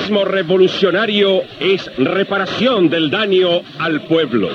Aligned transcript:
socialismo 0.00 0.24
revolucionario 0.24 1.42
es 1.60 1.90
reparación 1.98 2.88
del 2.88 3.10
daño 3.10 3.60
al 3.78 4.00
pueblo. 4.02 4.48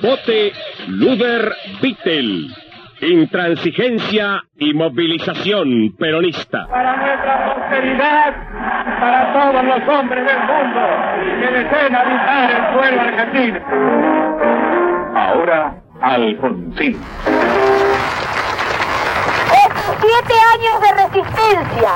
Vote 0.00 0.52
Luder 0.86 1.52
Vittel. 1.82 2.54
Intransigencia 3.00 4.42
y 4.56 4.74
movilización 4.74 5.94
peronista. 5.98 6.66
Para 6.68 6.96
nuestra 6.96 7.54
posteridad, 7.54 8.34
para 9.00 9.32
todos 9.32 9.64
los 9.64 9.98
hombres 9.98 10.24
del 10.26 10.38
mundo 10.38 10.80
que 11.40 11.46
deseen 11.58 11.94
habitar 11.94 12.50
el 12.50 12.76
pueblo 12.76 13.00
argentino. 13.00 13.60
Ahora, 15.14 15.74
Alfonsín. 16.00 16.96
Siete 20.00 20.34
años 20.54 20.80
de 20.80 20.92
resistencia, 20.92 21.90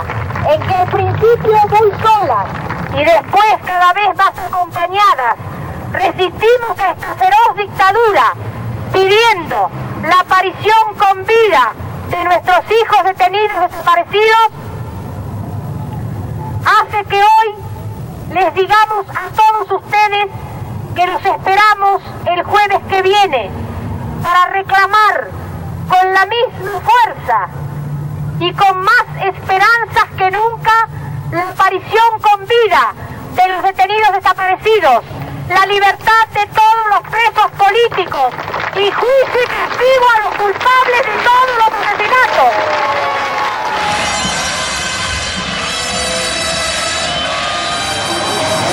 en 0.51 0.61
que 0.61 0.75
al 0.75 0.89
principio 0.89 1.57
muy 1.69 1.93
solas 2.03 2.47
y 2.95 3.05
después 3.05 3.55
cada 3.65 3.93
vez 3.93 4.17
más 4.17 4.33
acompañadas, 4.39 5.37
resistimos 5.93 6.79
a 6.79 6.91
esta 6.91 7.15
feroz 7.15 7.57
dictadura, 7.57 8.35
pidiendo 8.93 9.71
la 10.03 10.19
aparición 10.21 10.95
con 10.99 11.25
vida 11.25 11.73
de 12.09 12.25
nuestros 12.25 12.65
hijos 12.71 13.05
detenidos 13.05 13.71
desaparecidos, 13.71 14.49
hace 16.67 17.05
que 17.05 17.17
hoy 17.23 17.55
les 18.33 18.55
digamos 18.55 19.07
a 19.11 19.29
todos 19.31 19.81
ustedes 19.81 20.27
que 20.97 21.07
los 21.07 21.25
esperamos 21.25 22.03
el 22.27 22.43
jueves 22.43 22.81
que 22.89 23.03
viene 23.03 23.51
para 24.23 24.47
reclamar 24.47 25.31
con 25.89 26.13
la 26.13 26.27
misma 26.27 26.81
fuerza 26.81 27.49
y 28.43 28.53
con 28.55 28.77
más 28.81 29.07
esperanzas 29.23 30.11
que 30.19 30.29
nunca 30.33 30.89
la 31.31 31.51
aparición 31.51 32.19
con 32.21 32.41
vida 32.41 32.93
de 33.37 33.49
los 33.49 33.63
detenidos 33.63 34.15
desaparecidos, 34.15 35.05
la 35.49 35.65
libertad 35.67 36.27
de 36.35 36.47
todos 36.49 36.85
los 36.91 37.01
presos 37.09 37.51
políticos 37.57 38.35
y 38.75 38.91
juicio 38.91 39.43
y 39.43 39.47
castigo 39.47 40.07
a 40.17 40.21
los 40.25 40.35
culpables 40.35 41.03
de 41.07 41.17
todos 41.23 41.51
los 41.61 41.71
asesinatos. 41.87 42.53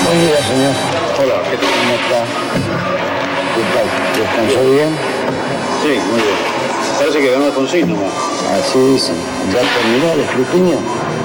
Buen 0.04 0.20
día, 0.26 0.42
señor. 0.42 0.74
Hola, 1.16 1.48
¿qué 1.48 1.56
tal? 1.56 1.70
¿Cómo 1.78 1.94
está? 1.94 2.20
¿Qué 3.54 3.62
tal? 3.72 3.86
¿Descansó 4.18 4.70
bien? 4.72 4.98
Sí, 5.80 6.00
muy 6.10 6.20
bien. 6.20 6.69
Parece 7.00 7.18
que 7.18 7.30
ganó 7.30 7.46
Alfonsín 7.46 7.88
nomás. 7.88 8.12
Así 8.60 8.78
dicen. 8.78 9.14
¿Ya 9.48 9.60
terminó 9.60 10.12
el 10.12 10.20
escrutinio? 10.20 10.76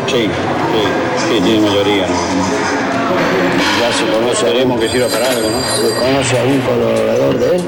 Sí, 0.08 0.23
sí, 0.23 0.81
sí, 1.28 1.42
tiene 1.44 1.68
mayoría. 1.68 2.08
Ya 3.81 3.92
se 3.92 4.06
conoce, 4.06 4.48
Esperemos 4.48 4.80
que 4.80 4.88
sirva 4.88 5.08
para 5.09 5.30
algo, 5.30 5.50
¿no? 5.50 5.59
¿se 5.59 5.94
conoce 5.96 6.40
algún 6.40 6.62
colaborador 6.62 7.40
de 7.40 7.56
él? 7.58 7.62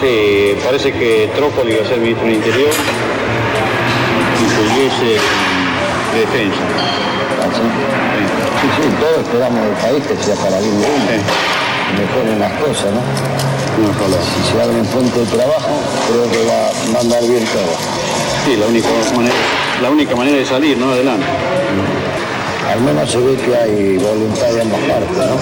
Sí, 0.00 0.58
parece 0.64 0.92
que 0.92 1.30
Trócoli 1.36 1.76
va 1.76 1.84
a 1.84 1.88
ser 1.88 1.98
ministro 1.98 2.26
del 2.26 2.34
Interior 2.34 2.70
y 4.40 4.44
Pugliese 4.50 5.22
de 6.10 6.18
Defensa. 6.18 6.62
¿Así? 7.46 7.62
Sí, 8.58 8.66
sí, 8.74 8.96
todos 8.98 9.18
esperamos 9.24 9.64
del 9.64 9.74
país 9.74 10.02
que 10.04 10.24
sea 10.24 10.34
para 10.34 10.58
bien 10.58 11.61
Mejoren 11.98 12.38
las 12.40 12.52
cosas, 12.60 12.90
¿no? 12.92 13.02
Ojalá. 13.90 14.16
Si 14.22 14.52
se 14.52 14.62
abre 14.62 14.80
un 14.80 14.86
puente 14.86 15.18
de 15.20 15.26
trabajo, 15.26 15.70
creo 16.08 16.30
que 16.30 16.46
va, 16.48 16.70
va 16.94 16.98
a 16.98 17.00
andar 17.02 17.22
bien 17.26 17.44
todo. 17.44 17.72
Sí, 18.44 18.56
la 18.56 18.66
única 18.66 18.88
manera, 19.16 19.34
la 19.82 19.90
única 19.90 20.16
manera 20.16 20.36
de 20.38 20.44
salir, 20.46 20.76
¿no? 20.78 20.90
Adelante. 20.92 21.26
Al 22.72 22.80
menos 22.80 23.10
se 23.10 23.18
ve 23.18 23.36
que 23.36 23.54
hay 23.56 23.98
voluntad 23.98 24.46
de 24.52 24.62
ambas 24.62 24.80
partes, 24.80 25.16
¿no? 25.18 25.36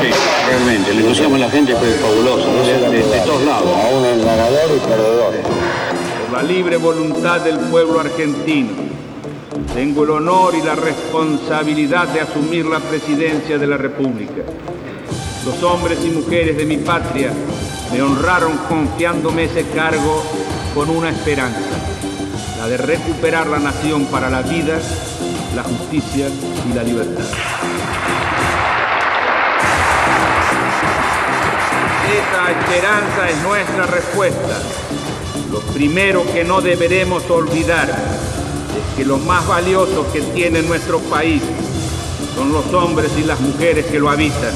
Sí, 0.00 0.10
realmente. 0.48 0.90
El 0.90 0.98
entusiasmo 1.00 1.34
de 1.36 1.40
la 1.40 1.50
gente 1.50 1.74
fue 1.76 1.88
fabuloso, 1.92 2.46
¿no? 2.52 2.62
de, 2.62 2.90
de- 2.98 3.02
de 3.08 3.20
todos 3.20 3.42
lados. 3.42 3.68
Aún 3.84 4.04
en 4.04 4.24
ganador 4.24 4.70
y 4.76 4.80
perdedor. 4.80 5.32
por 6.30 6.36
la 6.36 6.42
libre 6.42 6.76
voluntad 6.76 7.40
del 7.40 7.58
pueblo 7.58 8.00
argentino. 8.00 8.70
Tengo 9.74 10.04
el 10.04 10.10
honor 10.10 10.54
y 10.54 10.62
la 10.62 10.74
responsabilidad 10.74 12.08
de 12.08 12.20
asumir 12.20 12.66
la 12.66 12.80
presidencia 12.80 13.56
de 13.58 13.66
la 13.66 13.76
República. 13.76 14.42
Los 15.44 15.62
hombres 15.62 15.98
y 16.02 16.08
mujeres 16.08 16.56
de 16.56 16.64
mi 16.64 16.78
patria 16.78 17.30
me 17.92 18.00
honraron 18.00 18.56
confiándome 18.66 19.44
ese 19.44 19.66
cargo 19.68 20.24
con 20.74 20.88
una 20.88 21.10
esperanza, 21.10 21.60
la 22.58 22.66
de 22.66 22.78
recuperar 22.78 23.46
la 23.48 23.58
nación 23.58 24.06
para 24.06 24.30
la 24.30 24.40
vida, 24.40 24.78
la 25.54 25.62
justicia 25.62 26.28
y 26.66 26.74
la 26.74 26.82
libertad. 26.82 27.24
Esa 32.10 32.50
esperanza 32.50 33.28
es 33.28 33.42
nuestra 33.42 33.86
respuesta. 33.86 34.62
Lo 35.52 35.60
primero 35.74 36.24
que 36.32 36.42
no 36.42 36.62
deberemos 36.62 37.28
olvidar 37.28 37.90
es 37.90 38.96
que 38.96 39.04
lo 39.04 39.18
más 39.18 39.46
valioso 39.46 40.10
que 40.10 40.22
tiene 40.22 40.62
nuestro 40.62 41.00
país 41.00 41.42
son 42.34 42.50
los 42.50 42.72
hombres 42.72 43.12
y 43.18 43.24
las 43.24 43.40
mujeres 43.40 43.84
que 43.86 43.98
lo 43.98 44.08
habitan. 44.08 44.54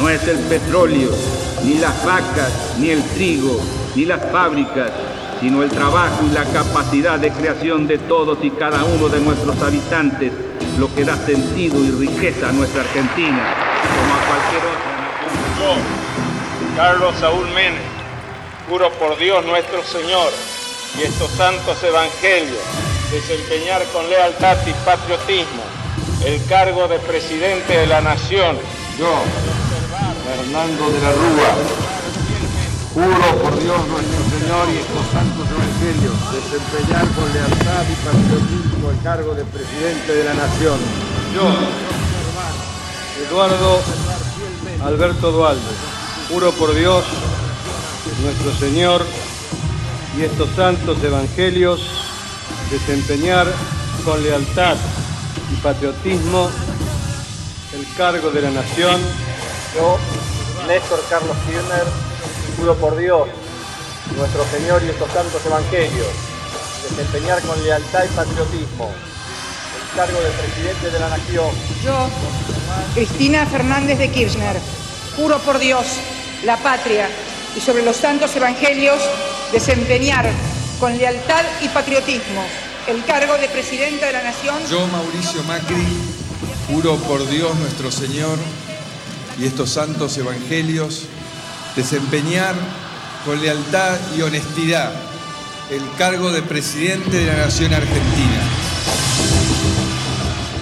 No 0.00 0.08
es 0.08 0.26
el 0.26 0.38
petróleo, 0.38 1.10
ni 1.62 1.74
las 1.74 2.02
vacas, 2.06 2.74
ni 2.78 2.88
el 2.88 3.02
trigo, 3.10 3.60
ni 3.94 4.06
las 4.06 4.32
fábricas, 4.32 4.90
sino 5.40 5.62
el 5.62 5.68
trabajo 5.68 6.24
y 6.24 6.32
la 6.32 6.44
capacidad 6.46 7.18
de 7.18 7.30
creación 7.30 7.86
de 7.86 7.98
todos 7.98 8.38
y 8.42 8.50
cada 8.50 8.82
uno 8.84 9.10
de 9.10 9.20
nuestros 9.20 9.60
habitantes 9.60 10.32
lo 10.78 10.92
que 10.94 11.04
da 11.04 11.16
sentido 11.16 11.84
y 11.84 11.90
riqueza 11.90 12.48
a 12.48 12.52
nuestra 12.52 12.80
Argentina, 12.80 13.54
como 13.94 14.14
a 14.14 14.20
cualquier 14.26 14.62
otra 14.72 14.92
nación. 15.04 15.36
Yo, 15.60 16.76
Carlos 16.76 17.14
Saúl 17.20 17.46
Menem, 17.48 17.82
juro 18.70 18.90
por 18.92 19.18
Dios 19.18 19.44
nuestro 19.44 19.84
Señor 19.84 20.32
y 20.98 21.02
estos 21.02 21.30
santos 21.32 21.76
evangelios 21.82 22.58
desempeñar 23.12 23.84
con 23.92 24.08
lealtad 24.08 24.56
y 24.66 24.72
patriotismo 24.82 25.62
el 26.24 26.42
cargo 26.46 26.88
de 26.88 26.98
presidente 27.00 27.76
de 27.76 27.86
la 27.86 28.00
nación. 28.00 28.56
Yo, 28.98 29.22
Fernando 30.40 30.90
de 30.90 31.00
la 31.02 31.12
Rúa, 31.12 31.50
juro 32.94 33.42
por 33.42 33.62
Dios 33.62 33.76
nuestro 33.88 34.38
Señor 34.38 34.68
y 34.72 34.78
estos 34.78 35.06
santos 35.12 35.46
evangelios 35.50 36.16
desempeñar 36.32 37.06
con 37.08 37.30
lealtad 37.30 37.84
y 37.84 37.94
patriotismo 38.06 38.90
el 38.90 39.02
cargo 39.02 39.34
de 39.34 39.44
presidente 39.44 40.14
de 40.14 40.24
la 40.24 40.32
nación. 40.32 40.78
Yo, 41.34 41.44
Eduardo 43.28 43.80
Alberto 44.82 45.30
Dualde, 45.30 45.60
juro 46.30 46.52
por 46.52 46.74
Dios 46.74 47.04
nuestro 48.22 48.54
Señor 48.54 49.04
y 50.16 50.22
estos 50.22 50.48
santos 50.56 51.04
evangelios 51.04 51.82
desempeñar 52.70 53.46
con 54.06 54.22
lealtad 54.22 54.76
y 55.52 55.56
patriotismo 55.56 56.48
el 57.74 57.86
cargo 57.94 58.30
de 58.30 58.40
la 58.40 58.50
nación. 58.52 58.98
Yo, 59.76 59.98
Néstor 60.70 61.02
Carlos 61.10 61.36
Kirchner, 61.46 61.82
juro 62.56 62.76
por 62.76 62.96
Dios 62.96 63.26
nuestro 64.16 64.44
Señor 64.52 64.80
y 64.84 64.90
estos 64.90 65.10
santos 65.10 65.44
evangelios 65.44 66.06
desempeñar 66.88 67.42
con 67.42 67.60
lealtad 67.60 68.04
y 68.04 68.14
patriotismo 68.14 68.88
el 69.74 69.96
cargo 69.96 70.20
de 70.20 70.30
presidente 70.30 70.90
de 70.92 71.00
la 71.00 71.08
nación. 71.08 71.50
Yo, 71.82 72.08
Cristina 72.94 73.46
Fernández 73.46 73.98
de 73.98 74.12
Kirchner, 74.12 74.60
juro 75.16 75.40
por 75.40 75.58
Dios, 75.58 75.86
la 76.44 76.56
patria 76.58 77.08
y 77.56 77.60
sobre 77.60 77.82
los 77.82 77.96
santos 77.96 78.36
evangelios 78.36 79.02
desempeñar 79.50 80.30
con 80.78 80.96
lealtad 80.96 81.44
y 81.62 81.68
patriotismo 81.70 82.44
el 82.86 83.04
cargo 83.06 83.36
de 83.38 83.48
presidenta 83.48 84.06
de 84.06 84.12
la 84.12 84.22
nación. 84.22 84.54
Yo, 84.70 84.86
Mauricio 84.86 85.42
Macri, 85.42 85.84
juro 86.68 86.94
por 86.98 87.28
Dios 87.28 87.56
nuestro 87.56 87.90
Señor 87.90 88.38
y 89.40 89.46
estos 89.46 89.70
santos 89.70 90.16
evangelios, 90.18 91.06
desempeñar 91.74 92.54
con 93.24 93.40
lealtad 93.40 93.96
y 94.16 94.22
honestidad 94.22 94.92
el 95.70 95.82
cargo 95.96 96.30
de 96.30 96.42
presidente 96.42 97.18
de 97.18 97.26
la 97.26 97.36
Nación 97.36 97.72
Argentina. 97.72 98.42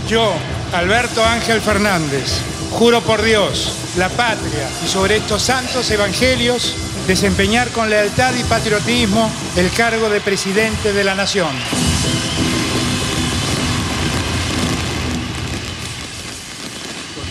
Yo, 0.08 0.32
Alberto 0.72 1.24
Ángel 1.24 1.60
Fernández, 1.60 2.40
juro 2.70 3.00
por 3.00 3.22
Dios, 3.22 3.72
la 3.96 4.08
patria 4.10 4.68
y 4.84 4.88
sobre 4.88 5.16
estos 5.16 5.42
santos 5.42 5.90
evangelios 5.90 6.74
desempeñar 7.06 7.70
con 7.70 7.90
lealtad 7.90 8.34
y 8.34 8.44
patriotismo 8.44 9.30
el 9.56 9.70
cargo 9.70 10.08
de 10.08 10.20
presidente 10.20 10.92
de 10.92 11.04
la 11.04 11.14
nación. 11.14 11.50